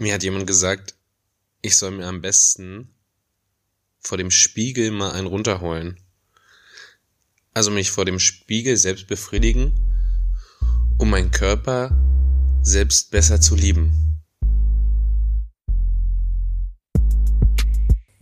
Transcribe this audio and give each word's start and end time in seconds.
Mir 0.00 0.14
hat 0.14 0.22
jemand 0.22 0.46
gesagt, 0.46 0.94
ich 1.60 1.76
soll 1.76 1.90
mir 1.90 2.06
am 2.06 2.20
besten 2.20 2.94
vor 3.98 4.16
dem 4.16 4.30
Spiegel 4.30 4.92
mal 4.92 5.10
einen 5.10 5.26
runterholen. 5.26 5.98
Also 7.52 7.72
mich 7.72 7.90
vor 7.90 8.04
dem 8.04 8.20
Spiegel 8.20 8.76
selbst 8.76 9.08
befriedigen, 9.08 9.72
um 10.98 11.10
meinen 11.10 11.32
Körper 11.32 11.90
selbst 12.62 13.10
besser 13.10 13.40
zu 13.40 13.56
lieben. 13.56 14.20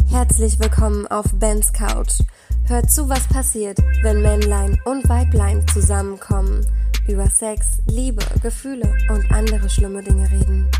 Herzlich 0.08 0.58
willkommen 0.58 1.06
auf 1.08 1.26
Bens 1.34 1.74
Couch. 1.74 2.22
Hört 2.64 2.90
zu, 2.90 3.06
was 3.10 3.28
passiert, 3.28 3.76
wenn 4.00 4.22
Männlein 4.22 4.80
und 4.86 5.06
Weiblein 5.10 5.68
zusammenkommen, 5.68 6.66
über 7.06 7.28
Sex, 7.28 7.80
Liebe, 7.86 8.24
Gefühle 8.42 8.96
und 9.10 9.30
andere 9.30 9.68
schlimme 9.68 10.02
Dinge 10.02 10.30
reden 10.30 10.70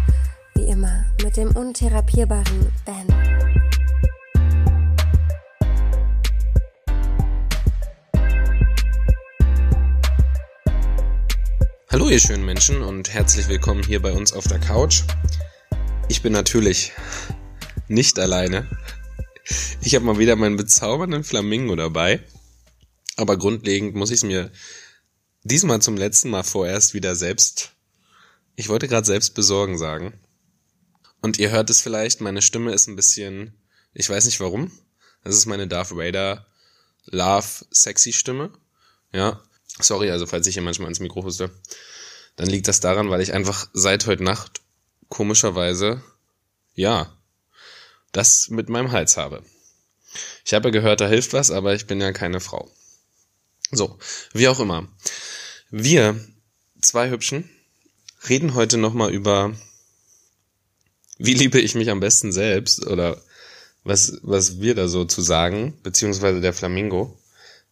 wie 0.57 0.64
immer 0.64 1.04
mit 1.23 1.36
dem 1.36 1.50
untherapierbaren 1.50 2.73
Ben. 2.87 3.06
Hallo 11.91 12.09
ihr 12.09 12.19
schönen 12.19 12.45
Menschen 12.45 12.83
und 12.83 13.12
herzlich 13.12 13.48
willkommen 13.48 13.83
hier 13.84 14.00
bei 14.00 14.12
uns 14.12 14.33
auf 14.33 14.47
der 14.47 14.59
Couch. 14.59 15.02
Ich 16.09 16.23
bin 16.23 16.33
natürlich 16.33 16.92
nicht 17.88 18.19
alleine. 18.19 18.66
Ich 19.83 19.95
habe 19.95 20.05
mal 20.05 20.19
wieder 20.19 20.36
meinen 20.36 20.56
bezaubernden 20.56 21.25
Flamingo 21.25 21.77
dabei. 21.77 22.20
Aber 23.16 23.36
grundlegend 23.36 23.95
muss 23.95 24.11
ich 24.11 24.16
es 24.16 24.25
mir 24.25 24.50
diesmal 25.42 25.80
zum 25.83 25.97
letzten 25.97 26.30
Mal 26.30 26.45
vorerst 26.45 26.95
wieder 26.95 27.14
selbst. 27.14 27.73
Ich 28.56 28.69
wollte 28.70 28.88
gerade 28.88 29.06
selbst 29.06 29.34
besorgen 29.34 29.77
sagen. 29.77 30.14
Und 31.20 31.38
ihr 31.38 31.51
hört 31.51 31.70
es 31.70 31.80
vielleicht, 31.80 32.20
meine 32.20 32.43
Stimme 32.43 32.73
ist 32.73 32.87
ein 32.87 32.97
bisschen, 32.97 33.55
ich 33.95 34.09
weiß 34.09 34.27
nicht 34.27 34.41
warum. 34.41 34.70
Das 35.25 35.34
ist 35.34 35.47
meine 35.47 35.67
Darth 35.67 35.97
Vader 35.97 36.47
Love 37.06 37.67
Sexy 37.70 38.12
Stimme. 38.12 38.53
Ja. 39.12 39.41
Sorry, 39.78 40.11
also 40.11 40.27
falls 40.27 40.47
ich 40.47 40.55
hier 40.55 40.62
manchmal 40.62 40.89
ins 40.89 41.00
Mikro 41.00 41.25
huste. 41.25 41.50
Dann 42.37 42.48
liegt 42.48 42.69
das 42.69 42.81
daran, 42.81 43.11
weil 43.11 43.20
ich 43.20 43.33
einfach 43.33 43.69
seit 43.72 44.06
heute 44.06 44.22
Nacht 44.22 44.61
komischerweise, 45.09 46.03
ja, 46.75 47.12
das 48.12 48.48
mit 48.48 48.69
meinem 48.69 48.92
Hals 48.92 49.17
habe. 49.17 49.42
Ich 50.44 50.55
habe 50.55 50.70
gehört, 50.70 51.00
da 51.00 51.09
hilft 51.09 51.33
was, 51.33 51.50
aber 51.50 51.75
ich 51.75 51.87
bin 51.87 52.00
ja 52.00 52.12
keine 52.12 52.41
Frau. 52.41 52.70
So, 53.70 53.98
wie 54.33 54.48
auch 54.48 54.61
immer. 54.61 54.89
Wir, 55.70 56.19
zwei 56.81 57.11
Hübschen, 57.11 57.50
reden 58.28 58.55
heute 58.55 58.78
nochmal 58.78 59.12
über 59.12 59.55
wie 61.19 61.34
liebe 61.34 61.61
ich 61.61 61.75
mich 61.75 61.91
am 61.91 62.00
besten 62.00 62.33
selbst 62.33 62.86
oder 62.86 63.20
was, 63.84 64.19
was 64.22 64.61
wir 64.61 64.75
da 64.75 64.89
so 64.89 65.05
zu 65.05 65.22
sagen, 65.22 65.78
beziehungsweise 65.83 66.41
der 66.41 66.53
Flamingo, 66.53 67.19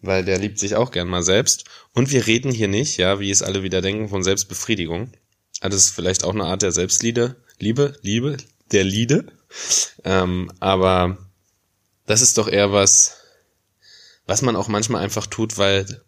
weil 0.00 0.24
der 0.24 0.38
liebt 0.38 0.58
sich 0.58 0.76
auch 0.76 0.90
gern 0.90 1.08
mal 1.08 1.22
selbst. 1.22 1.64
Und 1.92 2.10
wir 2.10 2.26
reden 2.26 2.52
hier 2.52 2.68
nicht, 2.68 2.96
ja, 2.98 3.20
wie 3.20 3.30
es 3.30 3.42
alle 3.42 3.62
wieder 3.62 3.82
denken, 3.82 4.08
von 4.08 4.22
Selbstbefriedigung. 4.22 5.12
Ah, 5.60 5.68
das 5.68 5.86
ist 5.86 5.90
vielleicht 5.90 6.24
auch 6.24 6.34
eine 6.34 6.44
Art 6.44 6.62
der 6.62 6.72
Selbstliebe, 6.72 7.36
Liebe, 7.58 7.98
Liebe, 8.02 8.36
der 8.72 8.84
Liede. 8.84 9.26
Ähm, 10.04 10.52
aber 10.60 11.18
das 12.06 12.20
ist 12.20 12.38
doch 12.38 12.48
eher 12.48 12.72
was, 12.72 13.16
was 14.26 14.42
man 14.42 14.56
auch 14.56 14.68
manchmal 14.68 15.02
einfach 15.02 15.26
tut, 15.26 15.58
weil 15.58 16.02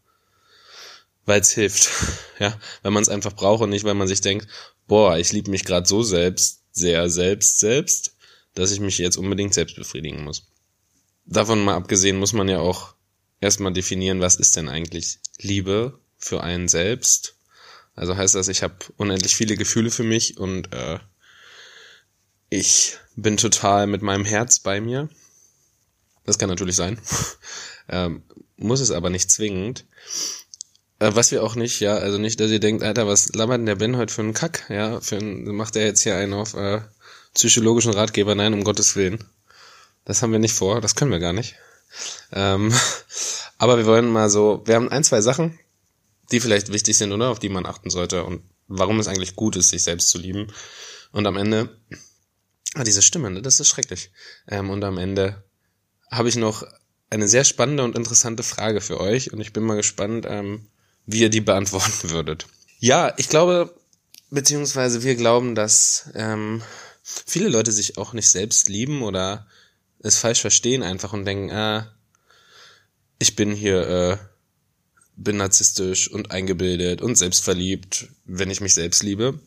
weil 1.26 1.40
es 1.40 1.50
hilft, 1.50 1.90
ja, 2.38 2.56
weil 2.82 2.92
man 2.92 3.02
es 3.02 3.08
einfach 3.08 3.32
braucht 3.32 3.62
und 3.62 3.70
nicht, 3.70 3.84
weil 3.84 3.94
man 3.94 4.08
sich 4.08 4.20
denkt, 4.20 4.46
boah, 4.86 5.18
ich 5.18 5.32
liebe 5.32 5.50
mich 5.50 5.64
gerade 5.64 5.86
so 5.86 6.02
selbst, 6.02 6.62
sehr 6.76 7.08
selbst 7.10 7.58
selbst, 7.58 8.16
dass 8.54 8.70
ich 8.70 8.80
mich 8.80 8.98
jetzt 8.98 9.16
unbedingt 9.16 9.54
selbst 9.54 9.76
befriedigen 9.76 10.24
muss. 10.24 10.46
Davon 11.24 11.64
mal 11.64 11.74
abgesehen 11.74 12.18
muss 12.18 12.32
man 12.32 12.48
ja 12.48 12.58
auch 12.58 12.94
erstmal 13.40 13.72
definieren, 13.72 14.20
was 14.20 14.36
ist 14.36 14.56
denn 14.56 14.68
eigentlich 14.68 15.18
Liebe 15.38 15.98
für 16.16 16.42
einen 16.42 16.68
selbst. 16.68 17.36
Also 17.94 18.16
heißt 18.16 18.34
das, 18.34 18.48
ich 18.48 18.62
habe 18.62 18.76
unendlich 18.96 19.34
viele 19.34 19.56
Gefühle 19.56 19.90
für 19.90 20.04
mich 20.04 20.38
und 20.38 20.72
äh, 20.72 20.98
ich 22.50 22.96
bin 23.16 23.36
total 23.36 23.86
mit 23.86 24.02
meinem 24.02 24.24
Herz 24.24 24.60
bei 24.60 24.80
mir. 24.80 25.08
Das 26.24 26.38
kann 26.38 26.48
natürlich 26.48 26.76
sein. 26.76 27.00
ähm, 27.88 28.22
muss 28.56 28.80
es 28.80 28.90
aber 28.90 29.10
nicht 29.10 29.30
zwingend. 29.30 29.86
Äh, 30.98 31.14
was 31.14 31.30
wir 31.30 31.42
auch 31.42 31.54
nicht, 31.54 31.80
ja, 31.80 31.96
also 31.96 32.18
nicht, 32.18 32.40
dass 32.40 32.50
ihr 32.50 32.60
denkt, 32.60 32.82
Alter, 32.82 33.06
was 33.06 33.34
labert 33.34 33.58
denn 33.58 33.66
der 33.66 33.76
Ben 33.76 33.96
heute 33.96 34.12
für 34.12 34.22
einen 34.22 34.34
Kack, 34.34 34.64
ja, 34.68 35.00
für 35.00 35.16
einen, 35.16 35.44
macht 35.54 35.76
er 35.76 35.84
jetzt 35.84 36.02
hier 36.02 36.16
einen 36.16 36.32
auf 36.32 36.54
äh, 36.54 36.80
psychologischen 37.34 37.92
Ratgeber, 37.92 38.34
nein, 38.34 38.54
um 38.54 38.64
Gottes 38.64 38.96
Willen. 38.96 39.24
Das 40.04 40.22
haben 40.22 40.32
wir 40.32 40.38
nicht 40.38 40.54
vor, 40.54 40.80
das 40.80 40.94
können 40.94 41.10
wir 41.10 41.18
gar 41.18 41.32
nicht. 41.32 41.56
Ähm, 42.32 42.72
aber 43.58 43.78
wir 43.78 43.86
wollen 43.86 44.08
mal 44.08 44.30
so, 44.30 44.62
wir 44.64 44.74
haben 44.74 44.88
ein, 44.88 45.04
zwei 45.04 45.20
Sachen, 45.20 45.58
die 46.32 46.40
vielleicht 46.40 46.72
wichtig 46.72 46.96
sind, 46.96 47.12
oder, 47.12 47.28
auf 47.28 47.38
die 47.38 47.48
man 47.50 47.66
achten 47.66 47.90
sollte 47.90 48.24
und 48.24 48.42
warum 48.68 48.98
es 48.98 49.08
eigentlich 49.08 49.36
gut 49.36 49.56
ist, 49.56 49.70
sich 49.70 49.82
selbst 49.82 50.08
zu 50.08 50.18
lieben. 50.18 50.52
Und 51.12 51.26
am 51.26 51.36
Ende, 51.36 51.76
ah, 52.74 52.84
diese 52.84 53.02
Stimme, 53.02 53.30
ne, 53.30 53.42
das 53.42 53.60
ist 53.60 53.68
schrecklich. 53.68 54.10
Ähm, 54.48 54.70
und 54.70 54.82
am 54.82 54.98
Ende 54.98 55.44
habe 56.10 56.28
ich 56.28 56.36
noch 56.36 56.64
eine 57.10 57.28
sehr 57.28 57.44
spannende 57.44 57.84
und 57.84 57.96
interessante 57.96 58.42
Frage 58.42 58.80
für 58.80 58.98
euch 58.98 59.32
und 59.32 59.40
ich 59.40 59.52
bin 59.52 59.62
mal 59.62 59.76
gespannt, 59.76 60.26
ähm, 60.28 60.68
wie 61.06 61.20
ihr 61.20 61.30
die 61.30 61.40
beantworten 61.40 62.10
würdet. 62.10 62.46
Ja, 62.78 63.14
ich 63.16 63.28
glaube, 63.28 63.74
beziehungsweise 64.30 65.02
wir 65.02 65.14
glauben, 65.14 65.54
dass 65.54 66.10
ähm, 66.14 66.62
viele 67.02 67.48
Leute 67.48 67.72
sich 67.72 67.96
auch 67.96 68.12
nicht 68.12 68.30
selbst 68.30 68.68
lieben 68.68 69.02
oder 69.02 69.46
es 70.00 70.18
falsch 70.18 70.40
verstehen 70.40 70.82
einfach 70.82 71.12
und 71.12 71.24
denken, 71.24 71.50
ah, 71.50 71.92
ich 73.18 73.36
bin 73.36 73.52
hier, 73.52 73.88
äh, 73.88 74.18
bin 75.16 75.38
narzisstisch 75.38 76.10
und 76.10 76.30
eingebildet 76.30 77.00
und 77.00 77.16
selbstverliebt, 77.16 78.08
wenn 78.24 78.50
ich 78.50 78.60
mich 78.60 78.74
selbst 78.74 79.02
liebe. 79.02 79.40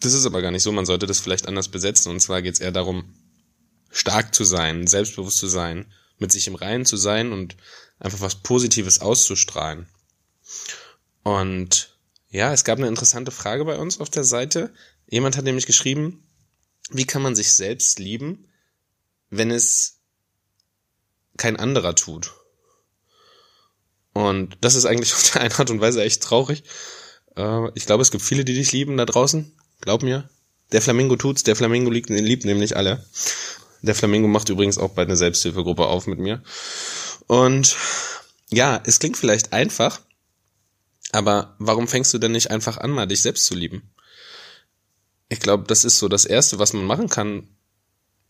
Das 0.00 0.14
ist 0.14 0.26
aber 0.26 0.42
gar 0.42 0.50
nicht 0.50 0.64
so, 0.64 0.72
man 0.72 0.86
sollte 0.86 1.06
das 1.06 1.20
vielleicht 1.20 1.46
anders 1.46 1.68
besetzen. 1.68 2.10
Und 2.10 2.20
zwar 2.20 2.42
geht 2.42 2.54
es 2.54 2.60
eher 2.60 2.72
darum, 2.72 3.14
stark 3.90 4.34
zu 4.34 4.42
sein, 4.42 4.88
selbstbewusst 4.88 5.36
zu 5.36 5.46
sein, 5.46 5.86
mit 6.18 6.32
sich 6.32 6.48
im 6.48 6.56
Reinen 6.56 6.84
zu 6.84 6.96
sein 6.96 7.32
und 7.32 7.56
einfach 8.00 8.20
was 8.20 8.42
Positives 8.42 9.00
auszustrahlen. 9.00 9.86
Und 11.22 11.96
ja, 12.30 12.52
es 12.52 12.64
gab 12.64 12.78
eine 12.78 12.88
interessante 12.88 13.30
Frage 13.30 13.64
bei 13.64 13.76
uns 13.76 14.00
auf 14.00 14.10
der 14.10 14.24
Seite. 14.24 14.72
Jemand 15.08 15.36
hat 15.36 15.44
nämlich 15.44 15.66
geschrieben, 15.66 16.26
wie 16.90 17.06
kann 17.06 17.22
man 17.22 17.34
sich 17.34 17.52
selbst 17.52 17.98
lieben, 17.98 18.48
wenn 19.30 19.50
es 19.50 19.98
kein 21.36 21.56
anderer 21.56 21.94
tut? 21.94 22.32
Und 24.12 24.56
das 24.60 24.74
ist 24.74 24.84
eigentlich 24.84 25.12
auf 25.14 25.30
der 25.32 25.42
einen 25.42 25.52
Art 25.52 25.70
und 25.70 25.80
Weise 25.80 26.02
echt 26.02 26.22
traurig. 26.22 26.64
Äh, 27.36 27.68
ich 27.74 27.86
glaube, 27.86 28.02
es 28.02 28.10
gibt 28.10 28.24
viele, 28.24 28.44
die 28.44 28.54
dich 28.54 28.72
lieben 28.72 28.96
da 28.96 29.06
draußen. 29.06 29.52
Glaub 29.80 30.02
mir. 30.02 30.28
Der 30.72 30.80
Flamingo 30.80 31.16
tut's, 31.16 31.42
der 31.42 31.56
Flamingo 31.56 31.90
liebt, 31.90 32.08
liebt 32.08 32.44
nämlich 32.44 32.76
alle. 32.76 33.04
Der 33.82 33.94
Flamingo 33.94 34.28
macht 34.28 34.48
übrigens 34.48 34.78
auch 34.78 34.90
bei 34.90 35.02
einer 35.02 35.16
Selbsthilfegruppe 35.16 35.86
auf 35.86 36.06
mit 36.06 36.18
mir. 36.18 36.42
Und 37.26 37.76
ja, 38.50 38.80
es 38.86 38.98
klingt 38.98 39.16
vielleicht 39.16 39.52
einfach, 39.52 40.00
aber 41.12 41.54
warum 41.58 41.86
fängst 41.86 42.12
du 42.14 42.18
denn 42.18 42.32
nicht 42.32 42.50
einfach 42.50 42.78
an, 42.78 42.90
mal 42.90 43.06
dich 43.06 43.22
selbst 43.22 43.44
zu 43.44 43.54
lieben? 43.54 43.90
Ich 45.28 45.40
glaube, 45.40 45.64
das 45.66 45.84
ist 45.84 45.98
so 45.98 46.08
das 46.08 46.24
Erste, 46.24 46.58
was 46.58 46.72
man 46.72 46.84
machen 46.84 47.08
kann, 47.08 47.48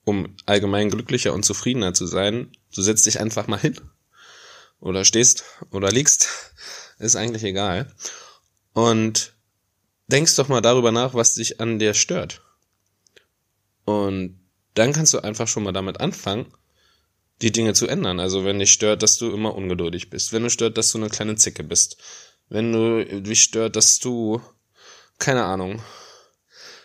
um 0.05 0.37
allgemein 0.47 0.91
glücklicher 0.91 1.33
und 1.33 1.45
zufriedener 1.45 1.95
zu 1.95 2.07
sein. 2.07 2.51
Du 2.75 2.83
setzt 2.83 3.07
dich 3.07 3.21
einfach 3.21 3.47
mal 3.47 3.59
hin. 3.59 3.81
Oder 4.81 5.05
stehst 5.05 5.45
oder 5.71 5.91
liegst. 5.91 6.29
Ist 6.99 7.17
eigentlich 7.17 7.45
egal. 7.45 7.93
Und 8.73 9.33
denkst 10.09 10.37
doch 10.37 10.49
mal 10.49 10.61
darüber 10.61 10.93
nach, 10.93 11.15
was 11.15 11.35
dich 11.35 11.61
an 11.61 11.79
dir 11.79 11.95
stört. 11.95 12.43
Und 13.85 14.41
dann 14.75 14.93
kannst 14.93 15.15
du 15.15 15.21
einfach 15.21 15.49
schon 15.49 15.63
mal 15.63 15.73
damit 15.73 16.01
anfangen, 16.01 16.53
die 17.43 17.53
Dinge 17.53 17.75
zu 17.75 17.87
ändern. 17.87 18.21
Also 18.21 18.45
wenn 18.45 18.59
dich 18.59 18.73
stört, 18.73 19.03
dass 19.03 19.19
du 19.19 19.33
immer 19.33 19.55
ungeduldig 19.55 20.11
bist, 20.11 20.33
wenn 20.33 20.45
du 20.45 20.51
stört, 20.51 20.79
dass 20.79 20.93
du 20.93 20.99
eine 20.99 21.11
kleine 21.11 21.37
Zicke 21.37 21.65
bist, 21.65 21.97
wenn 22.53 22.71
du 22.71 23.23
dich 23.23 23.43
stört, 23.43 23.77
dass 23.77 23.99
du, 23.99 24.43
keine 25.19 25.45
Ahnung, 25.45 25.83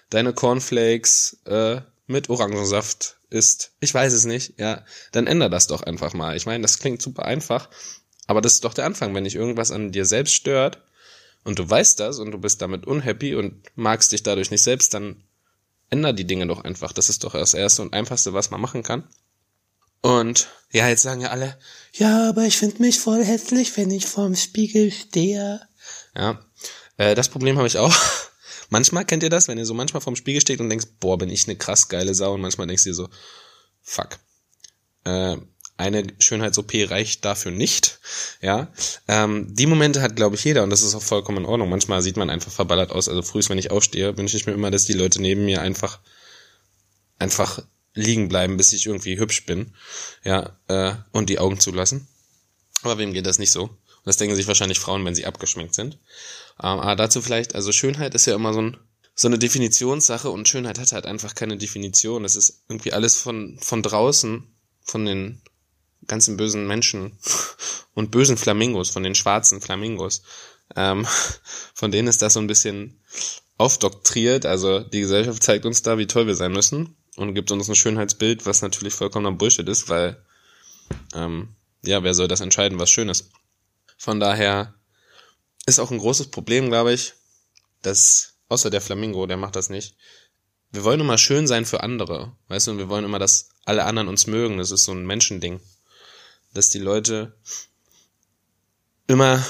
deine 0.10 0.31
Cornflakes 0.31 1.42
äh, 1.46 1.81
mit 2.06 2.30
Orangensaft 2.30 3.18
isst. 3.30 3.74
Ich 3.81 3.94
weiß 3.94 4.14
es 4.14 4.24
nicht, 4.24 4.58
ja, 4.58 4.86
dann 5.12 5.28
änder 5.28 5.50
das 5.50 5.68
doch 5.68 5.84
einfach 5.84 6.14
mal. 6.14 6.38
Ich 6.38 6.46
meine, 6.46 6.62
das 6.62 6.80
klingt 6.80 7.02
super 7.02 7.25
einfach, 7.25 7.69
aber 8.28 8.40
das 8.40 8.54
ist 8.54 8.64
doch 8.64 8.74
der 8.74 8.86
Anfang. 8.86 9.14
Wenn 9.14 9.25
dich 9.25 9.36
irgendwas 9.36 9.72
an 9.72 9.92
dir 9.92 10.06
selbst 10.06 10.36
stört 10.36 10.81
und 11.44 11.60
du 11.60 11.70
weißt 11.70 12.00
das 12.00 12.20
und 12.20 12.31
du 12.31 12.38
bist 12.38 12.62
damit 12.62 12.88
unhappy 12.88 13.36
und 13.36 13.62
magst 13.75 14.13
dich 14.13 14.24
dadurch 14.24 14.52
nicht 14.52 14.63
selbst, 14.63 14.94
dann 14.94 15.22
änder 15.90 16.13
die 16.13 16.28
Dinge 16.28 16.48
doch 16.48 16.63
einfach. 16.63 16.94
Das 16.94 17.10
ist 17.10 17.25
doch 17.25 17.34
das 17.34 17.54
Erste 17.54 17.81
und 17.81 17.94
Einfachste, 17.94 18.31
was 18.31 18.52
man 18.52 18.62
machen 18.62 18.84
kann. 18.84 19.04
Und 20.02 20.48
ja, 20.72 20.88
jetzt 20.88 21.04
sagen 21.04 21.22
ja 21.22 21.30
alle, 21.30 21.58
ja, 21.94 22.30
aber 22.30 22.44
ich 22.44 22.58
finde 22.58 22.82
mich 22.82 23.00
voll 23.00 23.24
hässlich, 23.24 23.76
wenn 23.78 23.90
ich 23.90 24.06
vorm 24.06 24.36
Spiegel 24.36 24.92
stehe. 24.92 25.62
Ja, 26.16 26.40
äh, 26.98 27.16
das 27.16 27.30
Problem 27.30 27.58
habe 27.58 27.68
ich 27.68 27.78
auch. 27.78 27.96
Manchmal 28.70 29.06
kennt 29.06 29.24
ihr 29.24 29.30
das, 29.30 29.48
wenn 29.48 29.58
ihr 29.58 29.66
so 29.66 29.74
manchmal 29.74 30.02
vorm 30.02 30.18
Spiegel 30.18 30.42
steht 30.42 30.60
und 30.60 30.70
denkst, 30.70 30.88
boah, 31.00 31.18
bin 31.18 31.30
ich 31.30 31.48
eine 31.48 31.56
krass 31.56 31.88
geile 31.88 32.14
Sau 32.14 32.34
und 32.34 32.42
manchmal 32.42 32.68
denkst 32.68 32.84
dir 32.84 32.94
so, 32.94 33.08
fuck. 33.82 34.20
Äh, 35.06 35.38
eine 35.78 36.04
Schönheits-OP 36.20 36.74
reicht 36.90 37.24
dafür 37.24 37.52
nicht. 37.52 38.00
Ja, 38.42 38.68
ähm, 39.08 39.48
die 39.56 39.68
Momente 39.68 40.02
hat, 40.02 40.16
glaube 40.16 40.36
ich, 40.36 40.44
jeder 40.44 40.64
und 40.64 40.70
das 40.70 40.82
ist 40.82 40.96
auch 40.96 41.04
vollkommen 41.04 41.40
in 41.40 41.46
Ordnung. 41.46 41.70
Manchmal 41.70 42.02
sieht 42.02 42.18
man 42.18 42.30
einfach 42.30 42.52
verballert 42.52 42.92
aus. 42.92 43.08
Also 43.08 43.22
frühst, 43.22 43.50
wenn 43.50 43.60
ich 43.60 43.72
aufstehe, 43.72 44.18
wünsche 44.18 44.36
ich 44.36 44.48
mir 44.48 44.54
immer, 44.54 44.72
dass 44.72 44.86
die 44.86 44.94
Leute 44.94 45.22
neben 45.22 45.46
mir 45.46 45.62
einfach 45.62 46.00
einfach 47.20 47.62
liegen 47.98 48.30
bleiben, 48.30 48.58
bis 48.58 48.74
ich 48.74 48.86
irgendwie 48.86 49.20
hübsch 49.20 49.46
bin. 49.46 49.74
Ja, 50.24 50.58
äh, 50.68 50.94
und 51.12 51.30
die 51.30 51.40
Augen 51.40 51.60
zulassen. 51.60 52.08
Aber 52.84 52.98
wem 52.98 53.14
geht 53.14 53.26
das 53.26 53.40
nicht 53.40 53.52
so? 53.52 53.70
Das 54.06 54.18
denken 54.18 54.36
sich 54.36 54.48
wahrscheinlich 54.48 54.80
Frauen, 54.80 55.04
wenn 55.04 55.16
sie 55.16 55.26
abgeschminkt 55.26 55.74
sind. 55.74 55.96
Ähm, 56.62 56.80
aber 56.80 56.96
dazu 56.96 57.22
vielleicht, 57.22 57.56
also 57.56 57.72
Schönheit 57.72 58.16
ist 58.16 58.26
ja 58.26 58.36
immer 58.36 58.54
so 58.54 58.62
ein 58.62 58.78
so 59.20 59.28
eine 59.28 59.40
Definitionssache 59.40 60.30
und 60.30 60.48
Schönheit 60.48 60.78
hat 60.78 60.92
halt 60.92 61.08
einfach 61.08 61.34
keine 61.34 61.58
Definition. 61.58 62.24
Es 62.24 62.36
ist 62.36 62.62
irgendwie 62.70 62.94
alles 62.94 63.16
von, 63.16 63.58
von 63.60 63.82
draußen, 63.82 64.44
von 64.84 65.06
den 65.06 65.42
ganzen 66.06 66.38
bösen 66.38 66.68
Menschen 66.68 67.18
und 67.96 68.12
bösen 68.12 68.38
Flamingos, 68.38 68.92
von 68.92 69.02
den 69.02 69.16
schwarzen 69.16 69.60
Flamingos. 69.60 70.22
Ähm, 70.76 71.08
von 71.74 71.92
denen 71.92 72.08
ist 72.08 72.22
das 72.22 72.34
so 72.34 72.40
ein 72.40 72.46
bisschen 72.46 73.02
aufdoktriert. 73.58 74.46
Also 74.46 74.82
die 74.82 75.00
Gesellschaft 75.00 75.42
zeigt 75.42 75.66
uns 75.66 75.82
da, 75.82 75.98
wie 75.98 76.06
toll 76.06 76.28
wir 76.28 76.36
sein 76.36 76.52
müssen 76.52 76.96
und 77.18 77.34
gibt 77.34 77.52
uns 77.52 77.68
ein 77.68 77.75
Schönheitsbild, 77.75 78.46
was 78.46 78.62
natürlich 78.62 78.94
vollkommener 78.94 79.36
Bullshit 79.36 79.68
ist, 79.68 79.90
weil 79.90 80.24
ähm, 81.14 81.56
ja, 81.84 82.04
wer 82.04 82.14
soll 82.14 82.28
das 82.28 82.42
entscheiden, 82.42 82.80
was 82.80 82.90
schön 82.90 83.10
ist? 83.10 83.31
Von 83.98 84.19
daher 84.19 84.75
ist 85.66 85.80
auch 85.80 85.92
ein 85.92 85.98
großes 85.98 86.28
Problem, 86.28 86.69
glaube 86.69 86.94
ich, 86.94 87.14
dass, 87.81 88.36
außer 88.50 88.69
der 88.69 88.81
Flamingo, 88.81 89.25
der 89.25 89.38
macht 89.38 89.56
das 89.56 89.69
nicht, 89.69 89.96
wir 90.72 90.84
wollen 90.84 91.00
immer 91.00 91.18
schön 91.18 91.48
sein 91.48 91.66
für 91.66 91.81
andere, 91.81 92.36
weißt 92.50 92.68
du, 92.68 92.72
und 92.72 92.78
wir 92.78 92.90
wollen 92.90 93.06
immer, 93.06 93.20
dass 93.20 93.50
alle 93.66 93.86
anderen 93.86 94.08
uns 94.08 94.28
mögen, 94.28 94.60
das 94.60 94.72
ist 94.72 94.84
so 94.84 94.92
ein 94.92 95.06
Menschending, 95.06 95.60
dass 96.54 96.70
die 96.70 96.80
Leute 96.80 97.36
immer 99.08 99.44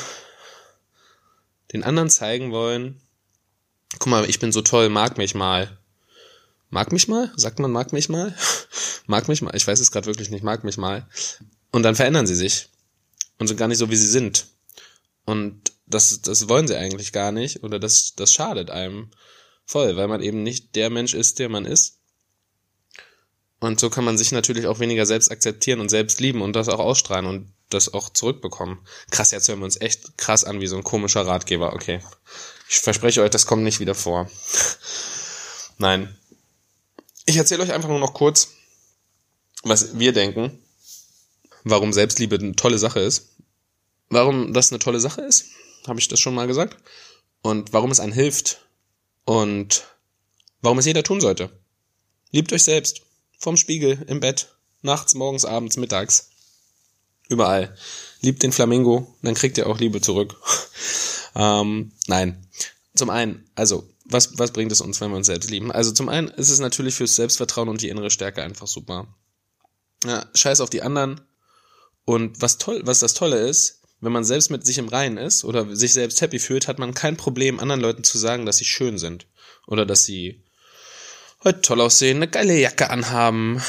den 1.73 1.83
anderen 1.83 2.09
zeigen 2.09 2.51
wollen, 2.51 3.01
guck 3.99 4.07
mal, 4.07 4.29
ich 4.29 4.39
bin 4.39 4.53
so 4.53 4.61
toll, 4.61 4.89
mag 4.89 5.17
mich 5.17 5.35
mal. 5.35 5.77
Mag 6.69 6.91
mich 6.91 7.07
mal? 7.07 7.31
Sagt 7.35 7.59
man 7.59 7.71
mag 7.71 7.93
mich 7.93 8.09
mal? 8.09 8.35
mag 9.07 9.27
mich 9.27 9.41
mal? 9.41 9.55
Ich 9.55 9.65
weiß 9.65 9.79
es 9.79 9.91
gerade 9.91 10.07
wirklich 10.07 10.29
nicht, 10.29 10.43
mag 10.43 10.63
mich 10.63 10.77
mal. 10.77 11.07
Und 11.71 11.83
dann 11.83 11.95
verändern 11.95 12.27
sie 12.27 12.35
sich 12.35 12.69
und 13.37 13.47
sind 13.47 13.57
gar 13.57 13.67
nicht 13.67 13.77
so, 13.77 13.89
wie 13.89 13.95
sie 13.95 14.07
sind. 14.07 14.47
Und 15.25 15.71
das, 15.85 16.21
das 16.21 16.49
wollen 16.49 16.67
sie 16.67 16.75
eigentlich 16.75 17.13
gar 17.13 17.31
nicht 17.31 17.63
oder 17.63 17.79
das, 17.79 18.13
das 18.15 18.33
schadet 18.33 18.69
einem 18.69 19.11
voll, 19.65 19.95
weil 19.95 20.07
man 20.07 20.21
eben 20.21 20.43
nicht 20.43 20.75
der 20.75 20.89
Mensch 20.89 21.13
ist, 21.13 21.39
der 21.39 21.49
man 21.49 21.65
ist. 21.65 21.97
Und 23.59 23.79
so 23.79 23.89
kann 23.89 24.03
man 24.03 24.17
sich 24.17 24.31
natürlich 24.31 24.67
auch 24.67 24.79
weniger 24.79 25.05
selbst 25.05 25.31
akzeptieren 25.31 25.79
und 25.79 25.89
selbst 25.89 26.19
lieben 26.19 26.41
und 26.41 26.53
das 26.53 26.69
auch 26.69 26.79
ausstrahlen 26.79 27.25
und 27.25 27.51
das 27.69 27.93
auch 27.93 28.09
zurückbekommen. 28.09 28.79
Krass, 29.09 29.31
jetzt 29.31 29.47
hören 29.47 29.59
wir 29.59 29.65
uns 29.65 29.81
echt 29.81 30.17
krass 30.17 30.43
an 30.43 30.61
wie 30.61 30.67
so 30.67 30.77
ein 30.77 30.83
komischer 30.83 31.25
Ratgeber. 31.25 31.73
Okay. 31.73 32.01
Ich 32.69 32.77
verspreche 32.77 33.21
euch, 33.21 33.31
das 33.31 33.45
kommt 33.45 33.63
nicht 33.63 33.79
wieder 33.79 33.95
vor. 33.95 34.29
Nein. 35.77 36.15
Ich 37.29 37.35
erzähle 37.35 37.61
euch 37.61 37.73
einfach 37.73 37.89
nur 37.89 37.99
noch 37.99 38.13
kurz, 38.13 38.53
was 39.61 39.99
wir 39.99 40.13
denken, 40.13 40.63
warum 41.65 41.91
Selbstliebe 41.91 42.37
eine 42.37 42.55
tolle 42.55 42.77
Sache 42.77 43.01
ist. 43.01 43.35
Warum 44.09 44.53
das 44.53 44.71
eine 44.71 44.79
tolle 44.79 45.01
Sache 45.01 45.21
ist, 45.21 45.47
habe 45.85 45.99
ich 45.99 46.07
das 46.07 46.21
schon 46.21 46.33
mal 46.33 46.47
gesagt. 46.47 46.77
Und 47.41 47.73
warum 47.73 47.91
es 47.91 47.99
einen 47.99 48.13
hilft. 48.13 48.61
Und 49.25 49.85
warum 50.61 50.77
es 50.77 50.85
jeder 50.85 51.03
tun 51.03 51.19
sollte. 51.19 51.49
Liebt 52.31 52.53
euch 52.53 52.63
selbst. 52.63 53.01
Vom 53.37 53.57
Spiegel, 53.57 54.05
im 54.07 54.21
Bett, 54.21 54.55
nachts, 54.81 55.13
morgens, 55.13 55.43
abends, 55.43 55.75
mittags. 55.75 56.29
Überall. 57.27 57.75
Liebt 58.21 58.41
den 58.41 58.53
Flamingo, 58.53 59.17
dann 59.21 59.35
kriegt 59.35 59.57
ihr 59.57 59.67
auch 59.67 59.79
Liebe 59.79 59.99
zurück. 59.99 60.41
ähm, 61.35 61.91
nein. 62.07 62.47
Zum 62.95 63.09
einen, 63.09 63.49
also, 63.53 63.85
was, 64.09 64.37
was 64.37 64.51
bringt 64.51 64.71
es 64.71 64.81
uns, 64.81 65.01
wenn 65.01 65.11
wir 65.11 65.17
uns 65.17 65.27
selbst 65.27 65.49
lieben? 65.49 65.71
Also 65.71 65.91
zum 65.91 66.09
einen 66.09 66.27
ist 66.27 66.49
es 66.49 66.59
natürlich 66.59 66.95
fürs 66.95 67.15
Selbstvertrauen 67.15 67.69
und 67.69 67.81
die 67.81 67.89
innere 67.89 68.09
Stärke 68.09 68.43
einfach 68.43 68.67
super. 68.67 69.07
Ja, 70.05 70.25
scheiß 70.33 70.61
auf 70.61 70.69
die 70.69 70.81
anderen. 70.81 71.21
Und 72.05 72.41
was 72.41 72.57
toll, 72.57 72.81
was 72.85 72.99
das 72.99 73.13
Tolle 73.13 73.47
ist, 73.47 73.81
wenn 73.99 74.11
man 74.11 74.23
selbst 74.23 74.51
mit 74.51 74.65
sich 74.65 74.77
im 74.77 74.87
Reinen 74.87 75.17
ist 75.17 75.43
oder 75.43 75.75
sich 75.75 75.93
selbst 75.93 76.21
happy 76.21 76.39
fühlt, 76.39 76.67
hat 76.67 76.79
man 76.79 76.93
kein 76.93 77.17
Problem, 77.17 77.59
anderen 77.59 77.81
Leuten 77.81 78.03
zu 78.03 78.17
sagen, 78.17 78.45
dass 78.45 78.57
sie 78.57 78.65
schön 78.65 78.97
sind. 78.97 79.27
Oder 79.65 79.85
dass 79.85 80.05
sie 80.05 80.43
heute 81.43 81.61
toll 81.61 81.81
aussehen, 81.81 82.17
eine 82.17 82.27
geile 82.27 82.57
Jacke 82.57 82.89
anhaben, 82.89 83.61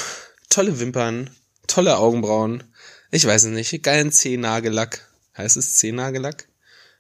tolle 0.51 0.79
Wimpern, 0.79 1.31
tolle 1.67 1.97
Augenbrauen, 1.97 2.65
ich 3.11 3.25
weiß 3.25 3.45
es 3.45 3.51
nicht, 3.51 3.83
geilen 3.83 4.13
Zehnagellack. 4.13 5.09
Heißt 5.37 5.57
es 5.57 5.77
Zehnagellack? 5.77 6.49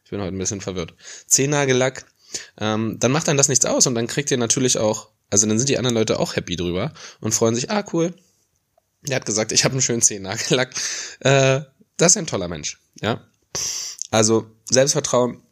Ich 0.05 0.11
bin 0.11 0.21
heute 0.21 0.35
ein 0.35 0.39
bisschen 0.39 0.63
verwirrt. 0.63 0.95
Zehnagellack. 1.27 2.07
Ähm, 2.59 2.97
dann 2.99 3.13
macht 3.13 3.29
dann 3.29 3.37
das 3.37 3.49
nichts 3.49 3.65
aus 3.65 3.87
und 3.87 3.95
dann 3.95 4.07
kriegt 4.07 4.31
ihr 4.31 4.39
natürlich 4.39 4.79
auch, 4.79 5.09
also 5.31 5.47
dann 5.47 5.59
sind 5.59 5.69
die 5.69 5.79
anderen 5.79 5.95
Leute 5.97 6.19
auch 6.19 6.37
happy 6.37 6.57
drüber 6.57 6.93
und 7.21 7.33
freuen 7.33 7.55
sich, 7.55 7.71
ah 7.71 7.85
cool. 7.93 8.15
Der 9.03 9.17
hat 9.17 9.27
gesagt, 9.27 9.53
ich 9.53 9.65
habe 9.65 9.73
einen 9.73 9.83
schönen 9.83 10.03
Zehnagellack. 10.03 10.75
Äh, 11.21 11.61
das 11.97 12.13
ist 12.13 12.17
ein 12.17 12.27
toller 12.27 12.49
Mensch, 12.49 12.81
ja. 13.01 13.25
Also 14.11 14.47
Selbstvertrauen 14.71 15.43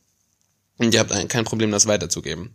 und 0.78 0.94
ihr 0.94 1.00
habt 1.00 1.28
kein 1.28 1.44
Problem, 1.44 1.70
das 1.70 1.86
weiterzugeben. 1.86 2.54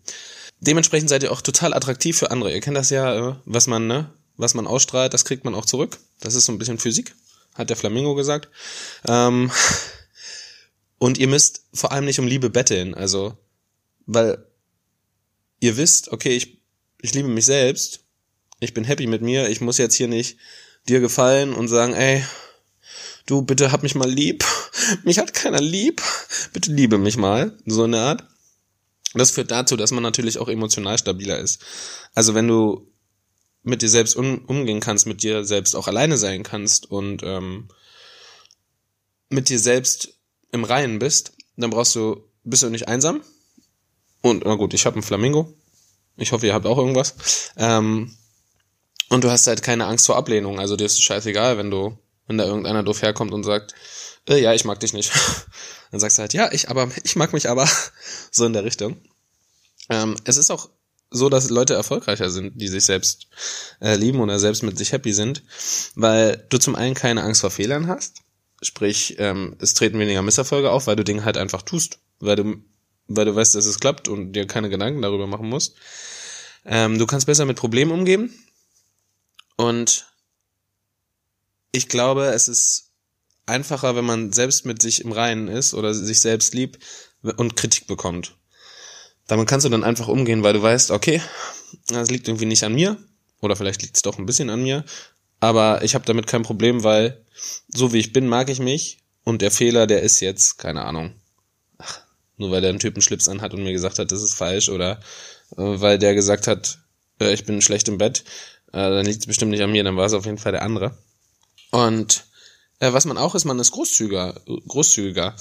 Dementsprechend 0.60 1.10
seid 1.10 1.24
ihr 1.24 1.32
auch 1.32 1.42
total 1.42 1.74
attraktiv 1.74 2.18
für 2.18 2.32
andere. 2.32 2.54
Ihr 2.54 2.62
kennt 2.62 2.78
das 2.78 2.90
ja, 2.90 3.32
äh, 3.32 3.36
was 3.46 3.68
man, 3.68 3.88
ne, 3.88 4.14
was 4.38 4.54
man 4.54 4.68
ausstrahlt, 4.68 5.14
das 5.14 5.26
kriegt 5.26 5.44
man 5.44 5.56
auch 5.56 5.66
zurück. 5.66 5.98
Das 6.20 6.36
ist 6.36 6.46
so 6.46 6.52
ein 6.52 6.60
bisschen 6.60 6.78
Physik, 6.78 7.16
hat 7.56 7.70
der 7.70 7.78
Flamingo 7.78 8.16
gesagt. 8.16 8.50
Ähm, 9.06 9.52
und 11.00 11.18
ihr 11.18 11.28
müsst 11.28 11.64
vor 11.74 11.92
allem 11.92 12.06
nicht 12.06 12.20
um 12.20 12.28
Liebe 12.28 12.50
betteln, 12.50 12.94
also, 12.94 13.36
weil 14.06 14.46
ihr 15.60 15.78
wisst, 15.78 16.12
okay, 16.12 16.36
ich, 16.36 16.62
ich 17.02 17.14
liebe 17.14 17.30
mich 17.30 17.46
selbst, 17.46 18.02
ich 18.60 18.74
bin 18.74 18.84
happy 18.84 19.08
mit 19.08 19.22
mir, 19.22 19.50
ich 19.50 19.62
muss 19.62 19.78
jetzt 19.78 19.96
hier 19.96 20.08
nicht 20.08 20.38
dir 20.88 21.00
gefallen 21.00 21.54
und 21.54 21.68
sagen, 21.68 21.94
ey, 21.94 22.24
du 23.26 23.42
bitte 23.42 23.72
hab 23.72 23.84
mich 23.84 23.96
mal 23.96 24.10
lieb, 24.10 24.44
mich 25.04 25.20
hat 25.20 25.34
keiner 25.34 25.62
lieb, 25.62 26.02
bitte 26.54 26.72
liebe 26.72 26.98
mich 26.98 27.18
mal, 27.18 27.58
so 27.66 27.84
eine 27.84 28.00
Art. 28.00 28.24
Das 29.14 29.32
führt 29.32 29.52
dazu, 29.52 29.76
dass 29.76 29.92
man 29.92 30.04
natürlich 30.04 30.38
auch 30.38 30.48
emotional 30.48 30.98
stabiler 30.98 31.38
ist. 31.38 31.62
Also 32.14 32.34
wenn 32.34 32.48
du 32.48 32.88
mit 33.64 33.82
dir 33.82 33.90
selbst 33.90 34.16
um, 34.16 34.46
umgehen 34.46 34.80
kannst, 34.80 35.06
mit 35.06 35.22
dir 35.22 35.44
selbst 35.44 35.76
auch 35.76 35.88
alleine 35.88 36.18
sein 36.18 36.44
kannst 36.44 36.90
und 36.90 37.22
ähm, 37.24 37.68
mit 39.30 39.50
dir 39.50 39.60
selbst 39.60 40.18
im 40.52 40.64
Reinen 40.64 41.00
bist, 41.00 41.34
dann 41.58 41.70
brauchst 41.70 41.96
du, 41.96 42.24
bist 42.44 42.64
du 42.64 42.70
nicht 42.70 42.88
einsam. 42.88 43.22
Und 44.22 44.46
na 44.46 44.56
gut, 44.56 44.74
ich 44.74 44.86
habe 44.86 44.96
einen 44.96 45.04
Flamingo. 45.04 45.54
Ich 46.18 46.32
hoffe, 46.32 46.46
ihr 46.46 46.54
habt 46.54 46.66
auch 46.66 46.78
irgendwas. 46.78 47.52
Ähm, 47.58 48.16
und 49.10 49.24
du 49.24 49.32
hast 49.32 49.48
halt 49.48 49.64
keine 49.64 49.88
Angst 49.88 50.06
vor 50.06 50.18
Ablehnung. 50.18 50.60
Also 50.60 50.76
dir 50.76 50.86
ist 50.86 50.94
es 50.94 51.02
scheißegal, 51.02 51.58
wenn 51.58 51.72
du, 51.72 51.98
wenn 52.28 52.38
da 52.38 52.46
irgendeiner 52.46 52.84
doof 52.84 53.02
herkommt 53.02 53.34
und 53.34 53.44
sagt, 53.44 53.74
äh, 54.30 54.42
ja, 54.42 54.54
ich 54.54 54.66
mag 54.66 54.80
dich 54.80 54.94
nicht. 54.94 55.12
Dann 55.92 56.00
sagst 56.00 56.18
du 56.18 56.22
halt, 56.22 56.34
ja, 56.34 56.52
ich 56.52 56.70
aber, 56.70 56.90
ich 57.04 57.16
mag 57.16 57.34
mich 57.34 57.50
aber. 57.50 57.68
So 58.32 58.46
in 58.46 58.54
der 58.54 58.64
Richtung. 58.64 59.02
Ähm, 59.90 60.16
es 60.24 60.38
ist 60.38 60.52
auch 60.52 60.70
so, 61.10 61.28
dass 61.28 61.50
Leute 61.50 61.74
erfolgreicher 61.74 62.30
sind, 62.30 62.60
die 62.60 62.70
sich 62.70 62.86
selbst 62.86 63.28
äh, 63.82 63.96
lieben 63.96 64.22
oder 64.22 64.40
selbst 64.40 64.64
mit 64.64 64.78
sich 64.78 64.94
happy 64.94 65.12
sind, 65.12 65.44
weil 65.96 66.46
du 66.50 66.58
zum 66.58 66.76
einen 66.76 66.96
keine 66.96 67.24
Angst 67.24 67.42
vor 67.42 67.52
Fehlern 67.52 67.88
hast, 67.88 68.22
sprich, 68.62 69.18
ähm, 69.20 69.58
es 69.60 69.74
treten 69.74 70.00
weniger 70.00 70.22
Misserfolge 70.22 70.72
auf, 70.72 70.88
weil 70.88 70.96
du 70.96 71.04
Dinge 71.04 71.26
halt 71.26 71.36
einfach 71.36 71.62
tust, 71.64 72.00
weil 72.20 72.38
du, 72.38 72.64
weil 73.16 73.26
du 73.26 73.36
weißt, 73.36 73.56
dass 73.56 73.66
es 73.66 73.80
klappt 73.80 74.08
und 74.08 74.34
dir 74.34 74.48
keine 74.48 74.70
Gedanken 74.70 75.02
darüber 75.02 75.28
machen 75.28 75.50
musst. 75.50 75.76
Ähm, 76.66 76.98
du 76.98 77.06
kannst 77.06 77.26
besser 77.26 77.46
mit 77.46 77.58
Problemen 77.58 77.92
umgehen 77.92 78.34
und 79.58 80.08
ich 81.72 81.88
glaube, 81.88 82.26
es 82.26 82.48
ist 82.48 82.92
einfacher, 83.46 83.96
wenn 83.96 84.06
man 84.06 84.32
selbst 84.32 84.66
mit 84.66 84.82
sich 84.82 85.02
im 85.04 85.12
Reinen 85.12 85.48
ist 85.48 85.74
oder 85.74 85.94
sich 85.94 86.20
selbst 86.20 86.54
liebt 86.54 86.84
und 87.22 87.56
Kritik 87.56 87.88
bekommt. 87.88 88.36
Damit 89.28 89.48
kannst 89.48 89.66
du 89.66 89.70
dann 89.70 89.84
einfach 89.84 90.08
umgehen, 90.08 90.44
weil 90.44 90.54
du 90.54 90.62
weißt, 90.62 90.92
okay, 90.92 91.22
das 91.88 92.10
liegt 92.10 92.28
irgendwie 92.28 92.46
nicht 92.46 92.64
an 92.64 92.74
mir 92.74 92.98
oder 93.40 93.56
vielleicht 93.56 93.82
liegt 93.82 93.96
es 93.96 94.02
doch 94.02 94.18
ein 94.18 94.26
bisschen 94.26 94.50
an 94.50 94.64
mir, 94.64 94.84
aber 95.40 95.84
ich 95.84 95.96
habe 95.96 96.06
damit 96.06 96.28
kein 96.28 96.44
Problem, 96.44 96.84
weil 96.84 97.26
so 97.68 97.94
wie 97.94 98.00
ich 98.00 98.14
bin, 98.14 98.28
mag 98.28 98.50
ich 98.50 98.60
mich 98.60 99.00
und 99.24 99.42
der 99.42 99.52
Fehler, 99.52 99.88
der 99.88 100.02
ist 100.02 100.20
jetzt, 100.20 100.58
keine 100.58 100.84
Ahnung, 100.86 101.14
nur 102.42 102.52
weil 102.52 102.62
der 102.62 102.72
einen 102.72 102.80
Typen 102.80 103.02
Schlips 103.02 103.30
anhat 103.30 103.54
und 103.54 103.64
mir 103.64 103.72
gesagt 103.72 104.00
hat, 104.00 104.12
das 104.12 104.22
ist 104.22 104.34
falsch 104.34 104.68
oder 104.68 105.00
äh, 105.52 105.64
weil 105.64 105.98
der 105.98 106.14
gesagt 106.14 106.48
hat, 106.48 106.80
äh, 107.22 107.34
ich 107.34 107.46
bin 107.46 107.62
schlecht 107.62 107.88
im 107.88 107.98
Bett, 107.98 108.26
äh, 108.74 108.78
dann 108.78 109.06
liegt 109.06 109.20
es 109.22 109.28
bestimmt 109.28 109.52
nicht 109.52 109.62
an 109.62 109.72
mir, 109.72 109.84
dann 109.84 109.96
war 109.96 110.06
es 110.06 110.14
auf 110.14 110.26
jeden 110.26 110.38
Fall 110.38 110.52
der 110.52 110.64
andere. 110.64 110.98
Und 111.70 112.26
äh, 112.80 112.92
was 112.92 113.06
man 113.06 113.18
auch 113.18 113.36
ist, 113.36 113.46
man 113.46 113.60
ist 113.60 113.72
großzügiger, 113.72 114.42
großzügiger. 114.68 115.36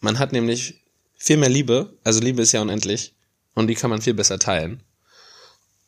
Man 0.00 0.18
hat 0.18 0.32
nämlich 0.32 0.82
viel 1.16 1.36
mehr 1.36 1.48
Liebe, 1.48 1.96
also 2.04 2.20
Liebe 2.20 2.42
ist 2.42 2.52
ja 2.52 2.60
unendlich, 2.60 3.14
und 3.54 3.68
die 3.68 3.76
kann 3.76 3.90
man 3.90 4.02
viel 4.02 4.14
besser 4.14 4.38
teilen. 4.38 4.82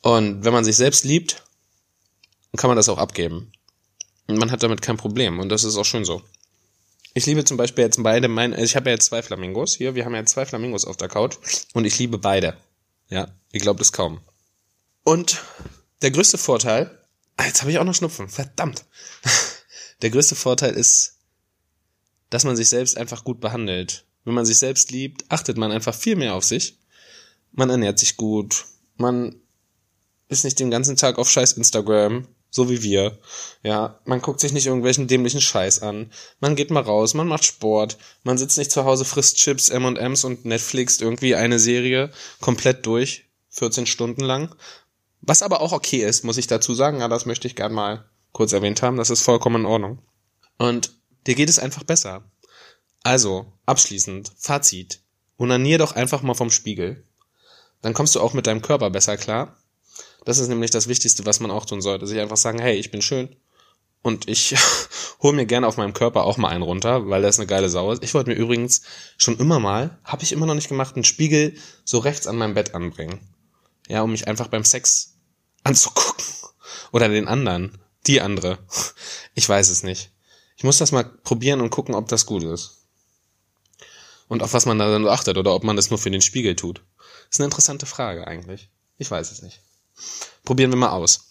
Und 0.01 0.45
wenn 0.45 0.53
man 0.53 0.65
sich 0.65 0.77
selbst 0.77 1.05
liebt, 1.05 1.43
kann 2.57 2.69
man 2.69 2.77
das 2.77 2.89
auch 2.89 2.99
abgeben. 2.99 3.53
Und 4.29 4.39
man 4.39 4.51
hat 4.51 4.63
damit 4.63 4.81
kein 4.81 4.97
Problem 4.97 5.41
und 5.41 5.49
das 5.49 5.65
ist 5.65 5.77
auch 5.77 5.85
schön 5.85 6.05
so. 6.05 6.23
Ich 7.17 7.25
liebe 7.25 7.47
zum 7.47 7.57
Beispiel 7.57 7.83
jetzt 7.83 8.03
beide 8.03 8.29
meine, 8.29 8.63
ich 8.63 8.77
habe 8.77 8.91
ja 8.91 8.95
jetzt 8.95 9.07
zwei 9.07 9.23
Flamingos 9.23 9.75
hier, 9.75 9.95
wir 9.95 10.05
haben 10.05 10.15
ja 10.15 10.27
zwei 10.27 10.45
Flamingos 10.45 10.85
auf 10.85 10.99
der 10.99 11.09
Couch 11.09 11.39
und 11.73 11.87
ich 11.87 11.99
liebe 11.99 12.19
beide. 12.19 12.59
Ja, 13.09 13.29
ihr 13.53 13.61
glaubt 13.61 13.81
es 13.81 13.91
kaum. 13.91 14.21
Und 15.03 15.43
der 16.03 16.11
größte 16.11 16.37
Vorteil, 16.37 16.91
ah, 17.39 17.47
jetzt 17.47 17.63
habe 17.63 17.71
ich 17.71 17.79
auch 17.79 17.85
noch 17.85 17.95
Schnupfen, 17.95 18.29
verdammt. 18.29 18.85
Der 20.03 20.11
größte 20.11 20.35
Vorteil 20.35 20.75
ist, 20.75 21.17
dass 22.29 22.45
man 22.45 22.55
sich 22.55 22.69
selbst 22.69 22.99
einfach 22.99 23.25
gut 23.25 23.41
behandelt. 23.41 24.05
Wenn 24.25 24.35
man 24.35 24.45
sich 24.45 24.59
selbst 24.59 24.91
liebt, 24.91 25.25
achtet 25.31 25.57
man 25.57 25.73
einfach 25.73 25.95
viel 25.95 26.17
mehr 26.17 26.35
auf 26.35 26.45
sich. 26.45 26.79
Man 27.51 27.71
ernährt 27.71 27.99
sich 27.99 28.19
gut, 28.19 28.67
man 28.99 29.41
ist 30.29 30.45
nicht 30.45 30.59
den 30.59 30.71
ganzen 30.71 30.99
Tag 30.99 31.17
auf 31.17 31.31
scheiß 31.31 31.55
Instagram, 31.55 32.29
so 32.57 32.69
wie 32.71 32.83
wir. 32.83 33.19
Ja, 33.63 34.01
man 34.05 34.21
guckt 34.21 34.41
sich 34.41 34.53
nicht 34.53 34.67
irgendwelchen 34.67 35.07
dämlichen 35.07 35.41
Scheiß 35.41 35.83
an. 35.83 36.11
Man 36.41 36.57
geht 36.57 36.71
mal 36.71 36.83
raus, 36.83 37.15
man 37.15 37.29
macht 37.29 37.45
Sport, 37.45 37.99
man 38.25 38.39
sitzt 38.39 38.59
nicht 38.59 38.73
zu 38.73 38.85
Hause, 38.85 39.05
frisst 39.05 39.37
Chips, 39.37 39.69
M&Ms 39.69 40.25
und 40.25 40.45
Netflix 40.47 41.01
irgendwie 41.01 41.37
eine 41.37 41.59
Serie 41.61 42.11
komplett 42.41 42.85
durch, 42.87 43.27
14 43.51 43.87
Stunden 43.87 44.23
lang. 44.23 44.57
Was 45.21 45.43
aber 45.43 45.61
auch 45.61 45.73
okay 45.73 45.99
ist, 46.05 46.25
muss 46.25 46.39
ich 46.39 46.47
dazu 46.47 46.75
sagen. 46.75 47.01
Ja, 47.01 47.09
das 47.09 47.27
möchte 47.27 47.47
ich 47.47 47.57
gern 47.57 47.73
mal 47.73 48.09
kurz 48.33 48.53
erwähnt 48.53 48.83
haben. 48.83 48.97
Das 48.97 49.11
ist 49.11 49.23
vollkommen 49.23 49.63
in 49.63 49.67
Ordnung. 49.67 49.99
Und 50.59 50.93
dir 51.27 51.35
geht 51.35 51.49
es 51.49 51.59
einfach 51.59 51.85
besser. 51.85 52.25
Also, 53.03 53.53
abschließend, 53.67 54.33
Fazit. 54.39 55.01
Unanier 55.37 55.79
doch 55.79 55.95
einfach 55.95 56.23
mal 56.23 56.35
vom 56.35 56.51
Spiegel. 56.51 57.05
Dann 57.83 57.93
kommst 57.93 58.15
du 58.15 58.21
auch 58.21 58.33
mit 58.33 58.47
deinem 58.47 58.63
Körper 58.63 58.89
besser 58.91 59.19
klar 59.19 59.57
das 60.27 60.39
ist 60.39 60.49
nämlich 60.49 60.73
das 60.73 60.89
Wichtigste, 60.89 61.25
was 61.25 61.39
man 61.39 61.53
auch 61.53 61.65
tun 61.65 61.81
sollte. 61.81 62.07
Sich 62.07 62.19
einfach 62.19 62.37
sagen, 62.37 62.59
hey, 62.59 62.77
ich 62.77 62.91
bin 62.91 63.01
schön. 63.01 63.37
Und 64.03 64.29
ich 64.29 64.57
hole 65.23 65.37
mir 65.37 65.47
gerne 65.47 65.69
auf 65.69 65.77
meinem 65.77 65.95
Körper 65.95 66.25
auch 66.25 66.37
mal 66.37 66.49
einen 66.49 66.65
runter, 66.65 67.09
weil 67.09 67.23
das 67.23 67.39
eine 67.39 67.47
geile 67.47 67.69
Sau 67.69 67.93
ist. 67.93 68.03
Ich 68.03 68.13
wollte 68.13 68.31
mir 68.31 68.37
übrigens 68.37 68.83
schon 69.19 69.39
immer 69.39 69.61
mal, 69.61 69.99
habe 70.03 70.25
ich 70.25 70.33
immer 70.33 70.47
noch 70.47 70.57
nicht 70.57 70.69
gemacht, 70.69 70.97
einen 70.97 71.05
Spiegel 71.05 71.57
so 71.85 71.99
rechts 71.99 72.27
an 72.27 72.37
meinem 72.37 72.55
Bett 72.55 72.75
anbringen. 72.75 73.21
Ja, 73.87 74.03
um 74.03 74.11
mich 74.11 74.27
einfach 74.27 74.49
beim 74.49 74.65
Sex 74.65 75.15
anzugucken. 75.63 76.25
Oder 76.91 77.09
den 77.09 77.29
anderen. 77.29 77.79
Die 78.09 78.21
andere. 78.21 78.59
Ich 79.35 79.49
weiß 79.49 79.69
es 79.69 79.85
nicht. 79.85 80.11
Ich 80.57 80.65
muss 80.65 80.79
das 80.79 80.91
mal 80.91 81.05
probieren 81.05 81.61
und 81.61 81.71
gucken, 81.71 81.95
ob 81.95 82.09
das 82.09 82.27
gut 82.27 82.43
ist. 82.43 82.89
Und 84.27 84.43
auf 84.43 84.55
was 84.55 84.67
man 84.67 84.79
da 84.79 84.91
dann 84.91 85.07
achtet 85.07 85.39
oder 85.39 85.55
ob 85.55 85.63
man 85.63 85.77
das 85.77 85.91
nur 85.91 86.01
für 86.01 86.11
den 86.11 86.23
Spiegel 86.23 86.57
tut. 86.57 86.83
ist 87.31 87.39
eine 87.39 87.45
interessante 87.45 87.87
Frage 87.87 88.27
eigentlich. 88.27 88.71
Ich 88.99 89.09
weiß 89.09 89.31
es 89.31 89.43
nicht. 89.43 89.61
Probieren 90.45 90.71
wir 90.71 90.77
mal 90.77 90.91
aus. 90.91 91.27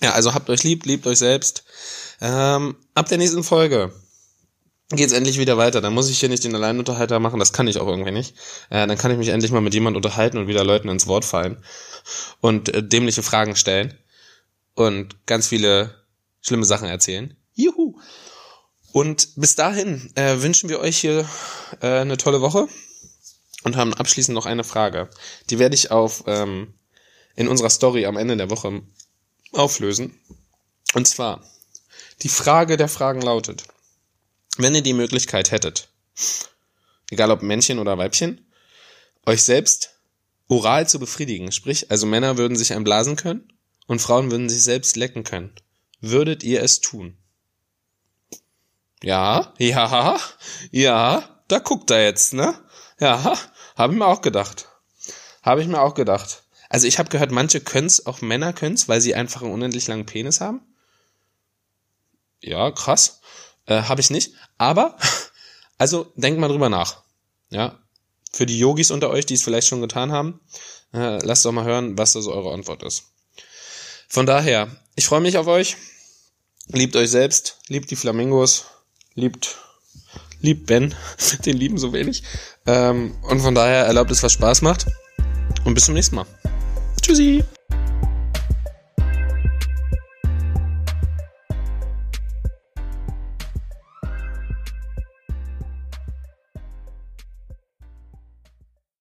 Ja, 0.00 0.12
also 0.12 0.34
habt 0.34 0.50
euch 0.50 0.64
lieb, 0.64 0.84
liebt 0.86 1.06
euch 1.06 1.18
selbst. 1.18 1.64
Ähm, 2.20 2.76
ab 2.94 3.08
der 3.08 3.18
nächsten 3.18 3.44
Folge 3.44 3.92
geht's 4.90 5.12
endlich 5.12 5.38
wieder 5.38 5.56
weiter. 5.56 5.80
Dann 5.80 5.94
muss 5.94 6.10
ich 6.10 6.20
hier 6.20 6.28
nicht 6.28 6.44
den 6.44 6.54
Alleinunterhalter 6.54 7.20
machen. 7.20 7.38
Das 7.38 7.52
kann 7.52 7.68
ich 7.68 7.78
auch 7.78 7.86
irgendwie 7.86 8.10
nicht. 8.10 8.34
Äh, 8.70 8.86
dann 8.86 8.98
kann 8.98 9.10
ich 9.10 9.18
mich 9.18 9.28
endlich 9.28 9.52
mal 9.52 9.60
mit 9.60 9.74
jemand 9.74 9.96
unterhalten 9.96 10.38
und 10.38 10.48
wieder 10.48 10.64
Leuten 10.64 10.88
ins 10.88 11.06
Wort 11.06 11.24
fallen 11.24 11.62
und 12.40 12.68
äh, 12.68 12.82
dämliche 12.82 13.22
Fragen 13.22 13.56
stellen 13.56 13.96
und 14.74 15.26
ganz 15.26 15.48
viele 15.48 16.02
schlimme 16.40 16.64
Sachen 16.64 16.88
erzählen. 16.88 17.36
Juhu! 17.54 17.98
Und 18.92 19.28
bis 19.36 19.54
dahin 19.54 20.12
äh, 20.16 20.42
wünschen 20.42 20.68
wir 20.68 20.80
euch 20.80 20.98
hier 20.98 21.26
äh, 21.80 22.00
eine 22.00 22.18
tolle 22.18 22.42
Woche 22.42 22.68
und 23.64 23.76
haben 23.76 23.94
abschließend 23.94 24.34
noch 24.34 24.46
eine 24.46 24.64
Frage. 24.64 25.08
Die 25.48 25.58
werde 25.58 25.74
ich 25.74 25.90
auf 25.90 26.24
ähm, 26.26 26.74
in 27.36 27.48
unserer 27.48 27.70
Story 27.70 28.06
am 28.06 28.16
Ende 28.16 28.36
der 28.36 28.50
Woche 28.50 28.82
auflösen. 29.52 30.18
Und 30.94 31.06
zwar, 31.08 31.42
die 32.22 32.28
Frage 32.28 32.76
der 32.76 32.88
Fragen 32.88 33.20
lautet, 33.20 33.64
wenn 34.58 34.74
ihr 34.74 34.82
die 34.82 34.92
Möglichkeit 34.92 35.50
hättet, 35.50 35.88
egal 37.10 37.30
ob 37.30 37.42
Männchen 37.42 37.78
oder 37.78 37.96
Weibchen, 37.98 38.46
euch 39.26 39.42
selbst 39.42 39.96
oral 40.48 40.88
zu 40.88 40.98
befriedigen, 40.98 41.52
sprich, 41.52 41.90
also 41.90 42.06
Männer 42.06 42.36
würden 42.36 42.56
sich 42.56 42.72
einblasen 42.74 43.16
können 43.16 43.52
und 43.86 44.00
Frauen 44.00 44.30
würden 44.30 44.50
sich 44.50 44.62
selbst 44.62 44.96
lecken 44.96 45.24
können, 45.24 45.54
würdet 46.00 46.42
ihr 46.42 46.62
es 46.62 46.80
tun? 46.80 47.16
Ja, 49.02 49.52
ja, 49.58 50.20
ja, 50.70 51.42
da 51.48 51.58
guckt 51.58 51.90
er 51.90 52.04
jetzt, 52.04 52.34
ne? 52.34 52.54
Ja, 53.00 53.36
habe 53.74 53.92
ich 53.92 53.98
mir 53.98 54.06
auch 54.06 54.20
gedacht. 54.20 54.68
Habe 55.42 55.60
ich 55.60 55.66
mir 55.66 55.80
auch 55.80 55.94
gedacht. 55.94 56.44
Also 56.72 56.86
ich 56.86 56.98
habe 56.98 57.10
gehört, 57.10 57.30
manche 57.30 57.60
können's, 57.60 58.06
auch 58.06 58.22
Männer 58.22 58.54
können's, 58.54 58.88
weil 58.88 59.02
sie 59.02 59.14
einfach 59.14 59.42
einen 59.42 59.52
unendlich 59.52 59.88
langen 59.88 60.06
Penis 60.06 60.40
haben. 60.40 60.62
Ja, 62.40 62.70
krass. 62.70 63.20
Äh, 63.66 63.82
habe 63.82 64.00
ich 64.00 64.08
nicht. 64.08 64.32
Aber, 64.56 64.96
also 65.78 66.10
denkt 66.16 66.40
mal 66.40 66.48
drüber 66.48 66.70
nach. 66.70 67.02
Ja. 67.50 67.78
Für 68.32 68.46
die 68.46 68.58
Yogis 68.58 68.90
unter 68.90 69.10
euch, 69.10 69.26
die 69.26 69.34
es 69.34 69.42
vielleicht 69.42 69.68
schon 69.68 69.82
getan 69.82 70.12
haben, 70.12 70.40
äh, 70.94 71.22
lasst 71.22 71.44
doch 71.44 71.52
mal 71.52 71.66
hören, 71.66 71.98
was 71.98 72.14
da 72.14 72.22
so 72.22 72.32
eure 72.32 72.54
Antwort 72.54 72.82
ist. 72.84 73.04
Von 74.08 74.24
daher, 74.24 74.74
ich 74.94 75.04
freue 75.04 75.20
mich 75.20 75.36
auf 75.36 75.48
euch. 75.48 75.76
Liebt 76.68 76.96
euch 76.96 77.10
selbst, 77.10 77.58
liebt 77.68 77.90
die 77.90 77.96
Flamingos, 77.96 78.64
liebt, 79.14 79.58
liebt 80.40 80.68
Ben, 80.68 80.94
den 81.44 81.58
lieben 81.58 81.76
so 81.76 81.92
wenig. 81.92 82.22
Ähm, 82.64 83.14
und 83.24 83.40
von 83.40 83.54
daher 83.54 83.84
erlaubt 83.84 84.10
es, 84.10 84.22
was 84.22 84.32
Spaß 84.32 84.62
macht. 84.62 84.86
Und 85.66 85.74
bis 85.74 85.84
zum 85.84 85.92
nächsten 85.92 86.16
Mal. 86.16 86.26
Tschüssi. 87.02 87.44